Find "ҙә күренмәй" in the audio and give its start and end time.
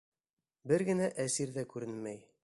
1.59-2.19